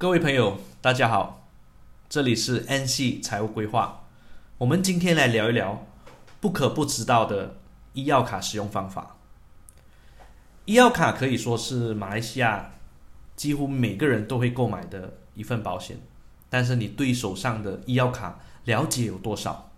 [0.00, 1.46] 各位朋友，大家好，
[2.08, 4.06] 这里是 N C 财务规划。
[4.56, 5.86] 我们今天来聊一聊
[6.40, 7.58] 不可不知道的
[7.92, 9.18] 医药卡使用方法。
[10.64, 12.70] 医药卡可以说是马来西亚
[13.36, 15.98] 几乎每个人都会购买的一份保险，
[16.48, 19.70] 但是你对手上的医药卡了解有多少？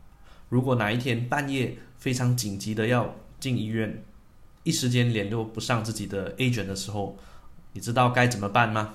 [0.48, 4.04] 如果哪一天半夜非常紧急的要进医院，
[4.62, 7.18] 一时间联络不上自己的 agent 的时候，
[7.72, 8.94] 你知道该怎么办吗？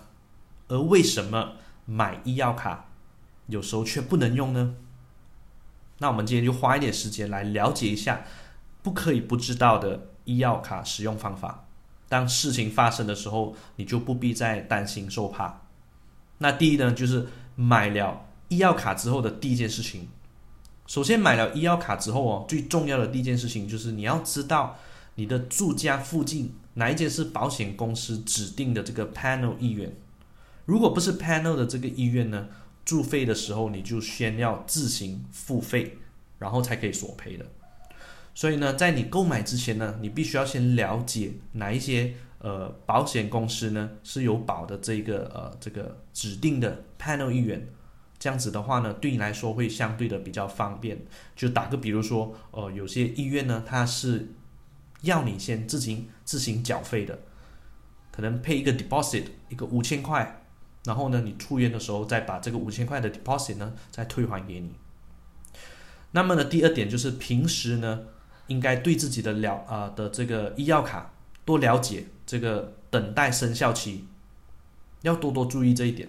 [0.67, 1.53] 而为什么
[1.85, 2.85] 买医药卡
[3.47, 4.75] 有时候却不能用呢？
[5.99, 8.23] 那我们今天就花一点时间来了解一下
[8.83, 11.65] 不可以不知道的医药卡使用方法。
[12.09, 15.61] 当事情发生的时候，你就不必再担心受怕。
[16.37, 20.07] 那第一呢，就是买了医药卡之后的第一件事情。
[20.85, 24.77] 首先买了医药卡之后哦，最重要的第一件事情就是你要知道
[25.15, 29.93] 你的住家附近哪一间是保险公司指定的这个 panel 医院。
[30.67, 32.49] 如果不是 panel 的这个医院呢，
[32.83, 35.97] 住费的时候你就先要自行付费，
[36.39, 37.45] 然后才可以索赔的。
[38.35, 47.65] 所以呢，在你购买之前呢，你必须要先了解哪一些呃保险公司呢是有保的这个呃这个指定的 panel 医院。
[48.19, 50.99] 这样子的话呢，对你来说会相对的比较方便。
[51.33, 54.33] 就打个比如说，呃，有些医院呢，它是
[55.03, 57.19] 要你先自行自行缴费的，
[58.11, 60.43] 可能配一个 deposit，一个五千块。
[60.87, 64.71] 然后呢，你出院的时候再把这个五千块的 deposit 呢再退还给你。
[66.11, 67.99] 那么呢，第二点就是平时呢，
[68.47, 71.11] 应该对自己的了啊的这个医药卡
[71.43, 74.05] 多了解这个等待生效期，
[75.01, 76.07] 要多多注意这一点。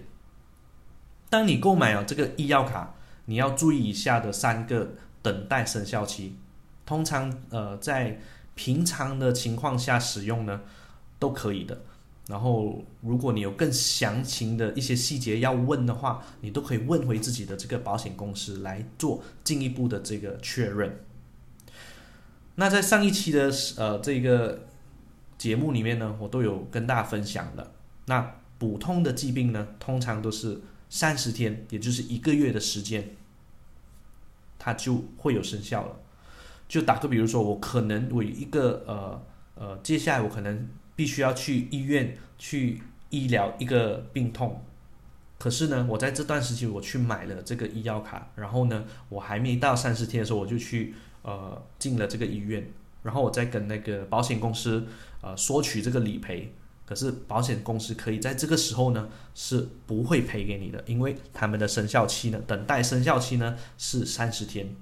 [1.29, 6.37] 当你购买了这个医药卡，你要注意以下的三个等待生效期。
[6.85, 8.19] 通常呃在
[8.55, 10.61] 平常的情况下使用呢
[11.19, 11.81] 都可以的。
[12.29, 21.03] 然后，如果你有更详情的一些细节要问的话，你都可以问回自己的这个保险公司来做进一步的这个确认。
[22.53, 24.67] 那在上一期的呃这个
[25.39, 27.71] 节目里面呢，我都有跟大家分享了。
[28.05, 33.15] 那普通的疾病呢，通常都是三十天，也就是一个月的时间，
[34.59, 35.99] 它就会有生效了。
[36.67, 39.23] 就打个比如说，我可能我一个呃
[39.55, 40.69] 呃，接下来我可能。
[40.99, 44.61] 必须要去医院去医疗一个病痛，
[45.37, 52.69] 可是呢，我在这段时期我去买了这个医药卡，然后呢，我还没到三十天的时候，我就去呃进了这个医院，
[53.01, 54.85] 然后我再跟那个保险公司
[55.21, 56.53] 呃索取这个理赔，
[56.85, 64.75] 可是保险公司可以在这个时候呢是不会赔给你的，因为他们的生效期呢，等待生效期呢是三十天，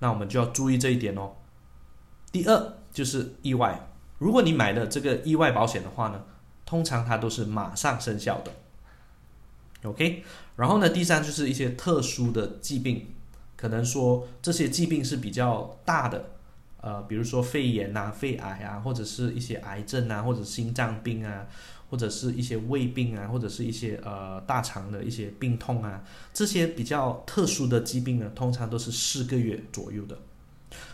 [0.00, 1.36] 那我们就要注意这一点哦。
[2.30, 3.86] 第二就是意外。
[4.20, 6.22] 如果你买的这个意外保险的话呢，
[6.66, 8.52] 通常它都是马上生效的。
[9.88, 10.22] OK，
[10.56, 13.06] 然后呢，第三就是一些特殊的疾病，
[13.56, 16.32] 可能说这些疾病是比较大的，
[16.82, 21.46] 呃，比如说肺炎呐、肺癌啊，或者是一些癌症啊，或者心脏病啊，
[21.88, 26.04] 或者是一些胃病啊，或者是一些呃大肠的一些病痛啊，
[26.34, 30.18] 这些比较特殊的疾病呢，通常都是四个月左右的。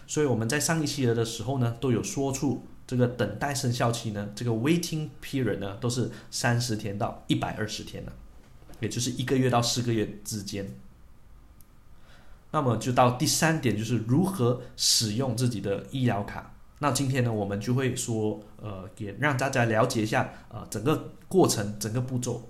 [0.07, 2.65] 所以我们在上一期的时候呢，都有说出。
[2.87, 8.13] 这个等待生效期呢，这个 waiting period 呢，都是三十天到一百二十天的，
[8.81, 10.73] 也就是一个月到四个月之间。
[12.53, 16.55] 那么就到第三点，就是如何使用自己的医疗卡。
[16.79, 22.49] 那今天呢，我们就会说，呃，也让大家了解一下，呃，整个过程、整个步骤。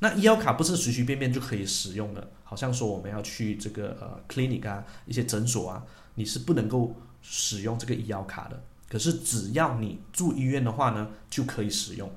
[0.00, 5.84] 那医药卡不是随随便便就可以使用的，好像说我们要去这个呃 clinic 啊，一些诊所啊，
[6.14, 8.62] 你是不能够使用这个医药卡的。
[8.88, 12.10] 可是只要你住医院的话呢，就可以使用。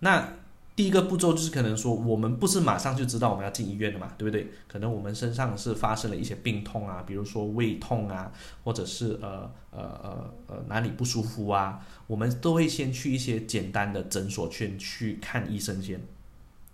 [0.00, 0.34] 那
[0.76, 4.48] 第一个步骤就是可能说，我们不是马上就知道我们要进医院的嘛，对不对？
[4.68, 8.30] 可能我们身上是发生了一些病痛啊，比如说胃痛啊，
[8.62, 16.00] 或者是呃呃呃呃哪里不舒服啊，我们都会先去一些简单的诊所去去看医生先，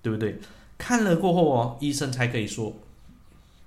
[0.03, 0.38] 对不对？
[0.76, 2.76] 看了过后哦，医生才可以说，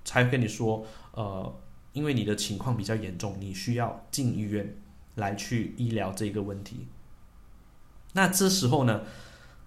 [0.06, 1.56] 才跟你说，呃，
[1.94, 4.76] 因为你的情况比较严重，你需要进医院。
[5.18, 6.88] 来去医疗这个问题，
[8.14, 9.02] 那这时候呢，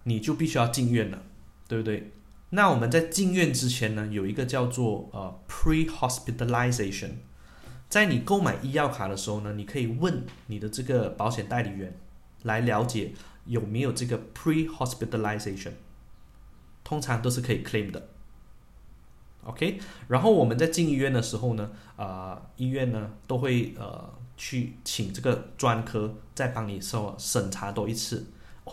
[0.04, 1.22] 你就必须要进院了，
[1.68, 2.12] 对不对？
[2.50, 7.10] 那我们在进院之前呢，有一个叫做呃 pre hospitalization，
[7.88, 11.96] 在你购买医药卡的时候呢，你可以问你的这个保险代理员
[12.44, 13.12] 来了解
[13.46, 15.72] 有没有这个 pre hospitalization，
[16.84, 18.08] 通常都是可以 claim 的。
[19.44, 19.78] ，OK。
[20.08, 24.18] 然后我们在进医院的时候呢，啊，医院呢都会呃。
[24.42, 28.28] 去请这个专科再帮你说审查多一次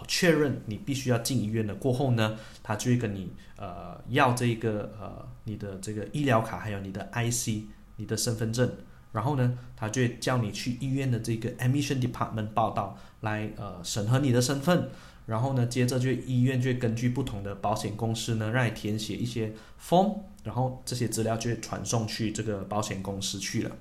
[0.07, 7.65] 确认你必须要进医院了过后呢，他就会跟你呃要这个呃你的这个医疗卡，还有你的 IC、
[7.97, 8.71] 你的身份证，
[9.11, 14.89] 然后呢，他就叫你去医院的这个 admission department 报道，来呃审核你的身份。
[15.25, 23.75] 然后呢，接着就医院就根据不同的保险公司呢，让你填写一些 form，然后这些资料就会传送去这个保险公司去了。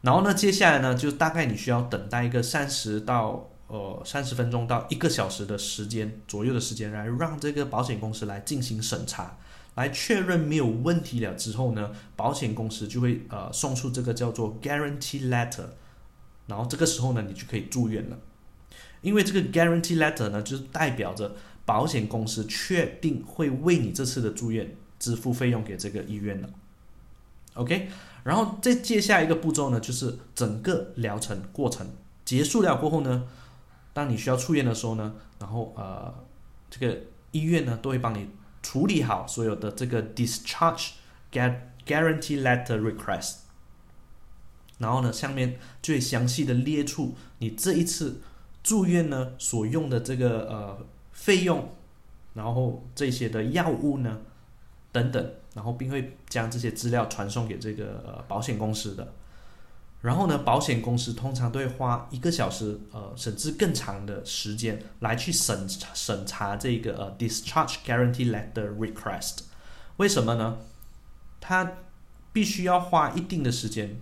[0.00, 9.36] 然后呢，接下来呢，就大概你需要等待一个三十到呃三十分钟到一个小时的时间左右的时间，来让这个保险公司来进行审查，
[9.74, 15.66] 来确认没有问题了之后呢，保险公司就会呃送出这个叫做 guarantee letter，
[16.46, 18.16] 然后这个时候呢，你就可以住院了。
[19.02, 26.48] 因为这个 guarantee letter 呢，就是代表着保险公司确定会为你这次的住院支付费用给这个医院的
[27.54, 27.88] ，OK。
[28.24, 31.86] 然后再接下一个步骤呢，就是整个疗程过程
[32.24, 33.26] 结束了过后呢，
[33.92, 36.14] 当你需要出院的时候呢，然后呃，
[36.70, 36.98] 这个
[37.30, 38.28] 医院呢都会帮你
[38.62, 40.90] 处理好所有的这个 discharge
[41.32, 43.36] guarantee letter request，
[44.78, 48.20] 然后呢，下面就会详细的列出你这一次。
[48.60, 51.70] 住院呢所用的这个呃费用，
[52.34, 54.18] 然后这些的药物呢
[55.02, 59.12] 等等，然后并会将这些资料传送给这个呃保险公司的。
[60.02, 69.40] 然后呢，保险公司通常都会花一个小时呃甚至更长的时间来去审审查这个呃 discharge guarantee letter request。
[69.98, 70.58] 为什么呢？
[71.40, 71.72] 他
[72.32, 74.00] 必须要花一定的时间。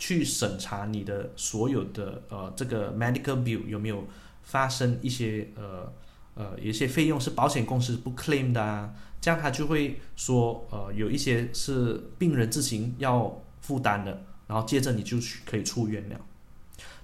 [0.00, 4.04] 去审查你的所有的呃这个 medical bill 有没有
[4.44, 5.92] 发生一些呃
[6.38, 16.20] 呃有些费用是保险公司不 claim 的啊，这样他就会说呃有一些是病人自行要负担的，然后接着你就可以出院了。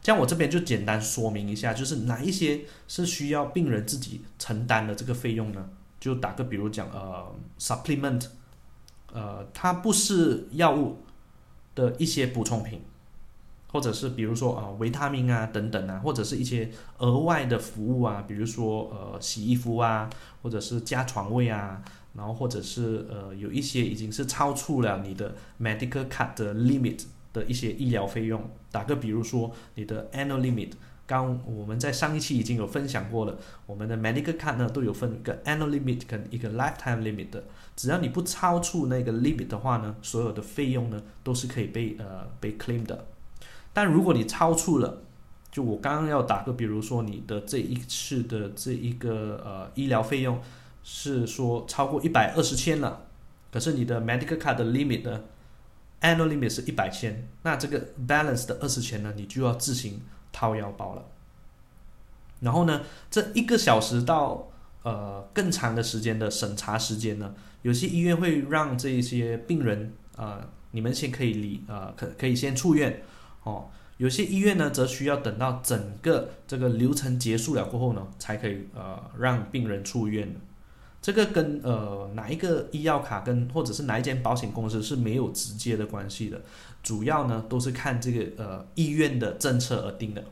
[0.00, 5.68] 这样我这边就简单说明一下，就是哪一些是需要病人自己承担的这个费用呢？
[5.98, 8.26] 就打个比如讲呃 supplement，
[9.12, 11.00] 呃它不是药物。
[11.76, 12.80] 的一些补充品，
[13.74, 20.08] 或者是比如说啊维他命啊等等啊，或者是一些额外的服务啊，比如说呃洗衣服啊，
[20.42, 21.82] 或者是加床位啊，
[22.14, 30.70] 然后或者是呃有一些已经是超出了你的 medical card 的 limit 的一些医疗费用，打个比如说你的 annual limit。
[31.06, 33.36] 刚我们在上一期已经有分享过了，
[33.66, 37.42] 我们的 medical card 呢都有分一个 annual limit 跟一个 lifetime limit 的，
[37.74, 43.04] 只要你不超出那个 limit 的话呢，所有的费用呢都是可以被呃被 claim 的。
[43.74, 45.02] 但如果你超出了，
[45.50, 50.40] 就我刚刚要打个比如说你的这一次的这一个呃医疗费用
[50.82, 53.04] 是说超过一百二十千了，
[53.52, 55.26] 可是你的 medical card 的 limit 的
[56.00, 60.00] annual limit 是一百千，那这个 balance 的二十千呢，你就要自行。
[60.36, 61.04] 掏腰包了，
[62.40, 64.48] 然后呢，这一个小时到
[64.82, 67.32] 呃更长的时间的审查时间呢，
[67.62, 73.00] 有些医院会让这一些病人啊，你们先可以离啊，可可以先出院
[73.44, 73.70] 哦。
[73.96, 80.34] 有些医院呢，则需要等到整个这个流程结束了过后呢，才可以呃让病人出院
[81.00, 86.40] 这个跟呃哪一个医药卡跟或者是哪一间保险公司是没有直接的关系的。
[86.82, 90.24] 主要呢都是看这个呃医院的政策而定的。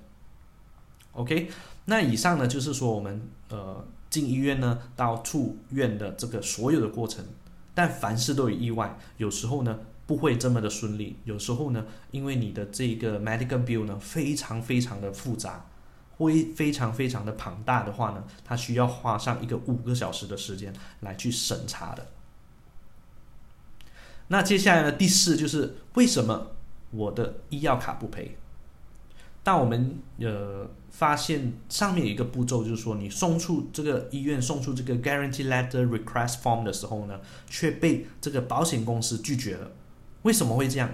[1.13, 1.49] OK，
[1.85, 7.25] 那以上呢就是说我们呃进医院呢到出院的这个所有的过程，
[7.75, 15.67] 但凡事都有意外，有时候呢不会这么的顺利，有时候呢因为你的这个 medical bill 呢非常非常的复杂，
[16.17, 22.07] 会非常非常的庞大的话呢，它需要花上一个五个小时的时间来去审查的。
[24.29, 24.93] 那接下来呢？
[24.93, 26.53] 第四就是为什么
[26.91, 28.37] 我的医药卡不赔？
[29.43, 39.71] 当我们呃发现上面有一个步骤，就是说你送出这个医院送出这个 guarantee letter request form 的时候呢，却被这个保险公司拒绝了。
[40.23, 40.91] 为什么会这样？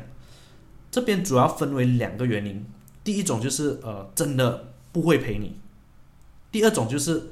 [0.90, 2.64] 这边主要分为两个原因。
[3.04, 5.52] 第一种就是呃真的不会赔你；
[6.50, 7.30] 第二种就是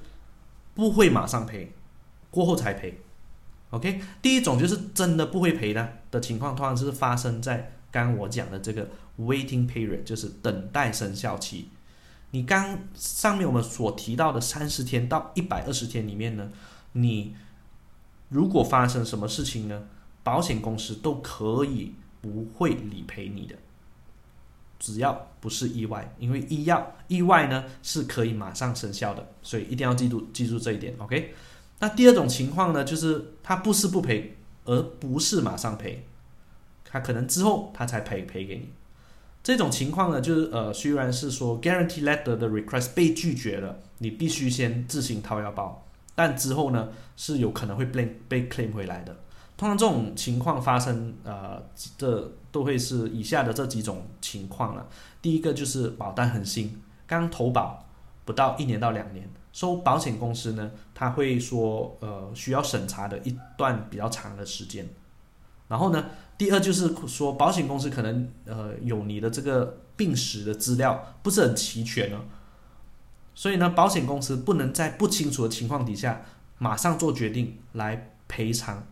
[0.75, 1.73] 不会马上赔，
[2.31, 2.99] 过后才赔。
[3.71, 8.89] OK，第一种就是真的不会赔的的情况，通常是发生在刚刚我讲的这个
[9.19, 11.69] waiting period，就是等待生效期。
[12.31, 16.51] 你刚上面我们所提到的三十天到一百二十天里面呢，
[16.93, 17.35] 你
[18.29, 19.85] 如果发生什么事情呢，
[20.27, 23.55] 保险公司都可以不会理赔你的，
[24.77, 30.93] 只要不是意外，因为医药意外呢是可以马上生效的，所以一定要记住记住这一点。
[30.99, 31.33] OK。
[31.79, 36.05] 那第二种情况呢，就是他不是不赔，而不是马上赔，
[36.85, 38.71] 他可能之后他才赔赔给你。
[39.45, 49.17] 这种情况呢，就是呃，虽然是说 guarantee letter 的 request 被拒绝了，你必须先自行掏腰包，但之后呢是有可能会被被 claim 回来的。
[49.57, 51.63] 通常这种情况发生，呃，
[51.97, 54.87] 这都会是以下的这几种情况了。
[55.23, 57.87] 第一个就是保单很新，刚投保
[58.27, 64.87] 不到一年到两年，收保险公司呢，他会说，呃，需要审查的一段比较长的时间。
[65.69, 66.05] 然后呢，
[66.37, 72.21] 第二就是说，保险公司可能呃有你的这个病史的资料不是很齐全呢，
[73.35, 76.21] 所以呢，保险公司不能在不清楚的情况底下
[76.59, 78.87] 马上做决定来赔偿。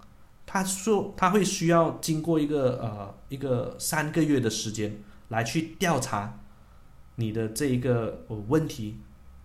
[0.55, 6.39] 他说他会需要经过一个呃一个三个月的时间来去调查
[7.17, 8.99] 你的这一个问题，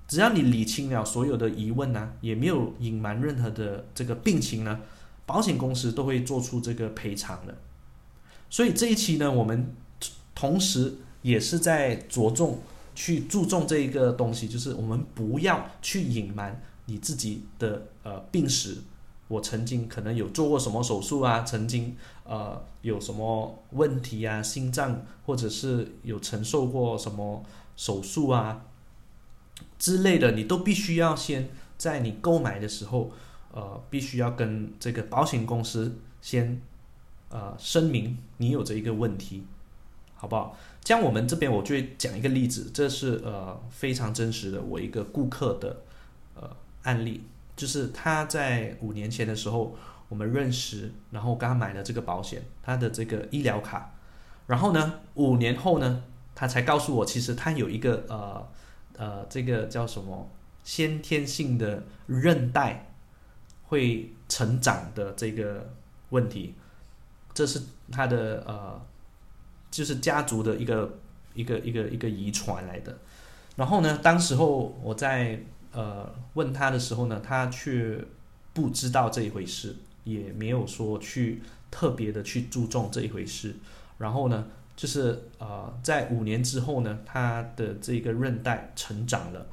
[0.07, 4.81] 只要你理清了所有的疑问呢，也没有隐瞒任何的这个病情呢，
[5.25, 7.57] 保险公司都会做出这个赔偿的。
[8.47, 9.75] 所以这一期呢，我们
[10.35, 12.59] 同时也是在着重
[12.93, 18.77] 去注重这一个东西，就是我们不要去隐瞒你自己的呃病史。
[19.29, 21.43] 我曾经可能有做过什么手术啊？
[21.43, 24.41] 曾经呃有什么问题啊？
[24.43, 27.45] 心脏或者是有承受过什么
[27.77, 28.65] 手术啊
[29.77, 33.11] 之类的，你都必须要先在你购买的时候，
[33.53, 36.59] 呃，必须要跟这个保险公司先
[37.29, 39.43] 呃声明你有这一个问题，
[40.15, 40.57] 好不好？
[40.83, 45.83] 这样我们这边我就讲一个例子，这是呃非常真实的我一个顾客的
[46.35, 46.49] 呃
[46.81, 47.21] 案例。
[47.59, 49.75] 就是他在五年前的时候，
[50.07, 53.91] 我们认识，然后刚买了这个保险，他的这个医疗卡，
[54.47, 56.01] 然后呢，五年后呢，
[56.33, 58.47] 他才告诉我，其实他有一个呃
[58.95, 60.29] 呃，这个叫什么
[60.63, 62.93] 先天性的韧带
[63.67, 65.69] 会成长的这个
[66.11, 66.55] 问题，
[67.33, 67.61] 这是
[67.91, 68.81] 他的呃，
[69.69, 70.97] 就是家族的一个
[71.33, 72.97] 一个一个一个遗传来的。
[73.57, 75.37] 然后呢，当时候我在。
[75.71, 78.03] 呃，问他的时候呢，他却
[78.53, 83.55] 不知道这一回事，也没有说去特别的去注重这一回事。
[83.99, 89.45] 然后呢，就是呃，在五年之后呢，他的这个韧带成长了，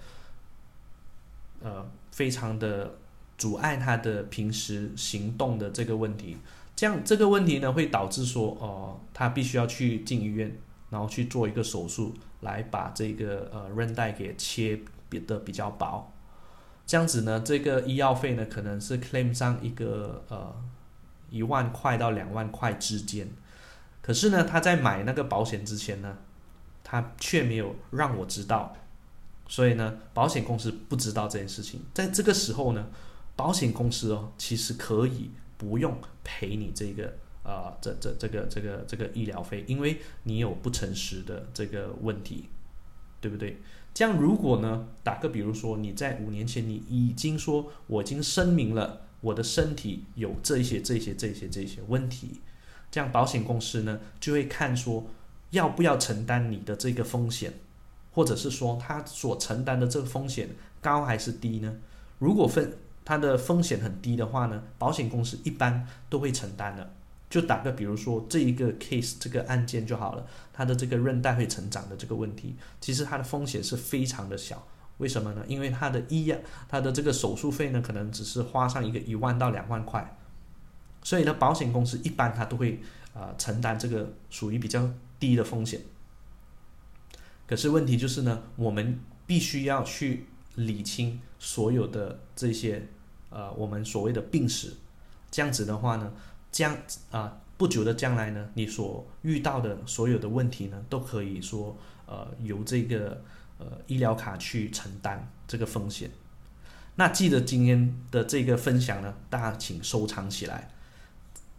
[1.62, 2.94] 呃，非常的
[3.36, 6.38] 阻碍他的平时行动的这个问题。
[6.74, 10.56] 这样这个问题呢，会导致说，哦，他必须要去进医院，
[10.88, 14.80] 然后去做一个手术，来把这个呃韧带给切。
[15.08, 16.12] 别的比较薄，
[16.86, 20.54] 这样子呢，这个医药费呢可能是 claim 上一个呃
[21.30, 23.28] 一万块到两万块之间。
[24.02, 26.18] 可是呢，他在买那个保险之前呢，
[26.84, 28.76] 他却没有让我知道，
[29.48, 31.80] 所以呢，保险公司不知道这件事情。
[31.92, 32.86] 在这个时候呢，
[33.34, 42.48] 保险公司哦，其实可以不用赔你这个呃这这这个这个这个医疗费，因为你有不诚实的这个问题，
[43.20, 43.60] 对不对？
[43.96, 52.42] 这样，如果呢，打个比如说，你在五年前你已经说我已经声明了我的身体有这些、这些、这些、这些问题，
[52.90, 55.06] 这样保险公司呢就会看说
[55.52, 57.54] 要不要承担你的这个风险，
[58.12, 60.50] 或者是说他所承担的这个风险
[60.82, 61.76] 高还是低呢？
[62.18, 66.92] 如果分它的风险很低的话呢，保险公司一般都会承担的。
[67.28, 74.66] 就打个比如说这一个 case 这个案件就好了，它的这个韧带会成长的这个问题，其实它的风险是非常的小。
[74.98, 75.44] 为什么呢？
[75.48, 80.16] 因为它的医药，它的这个手术费呢，可能只是花上一个一万到两万块，
[81.02, 82.80] 所以呢，保险公司一般它都会
[83.12, 85.80] 呃承担这个属于比较低的风险。
[87.46, 92.86] 可是问题就是呢，我们必须要去理清所有的这些
[93.30, 94.72] 呃我们所谓的病史，
[95.30, 96.12] 这样子的话呢。
[96.56, 96.74] 将
[97.10, 103.22] 啊，不久的将来呢，你所遇到的所有的问题呢，都可以说呃由这个
[103.58, 106.10] 呃医疗卡去承担这个风险。
[106.94, 110.70] 那记得今天的这个分享呢，大家请收藏起来。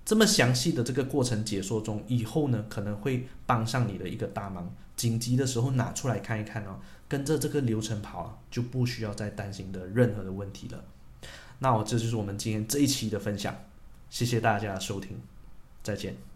[0.03, 4.73] 这么详细的这个过程解说中，以后呢可能会帮上你的一个大忙。
[4.95, 10.83] 紧急的时候拿出来看一看哦，跟着这个流程跑，就不需要再担心的任何的问题了。
[11.59, 13.55] 那我这就是我们今天这一期的分享。
[14.09, 15.19] 谢谢大家收听，
[15.83, 16.26] 再见。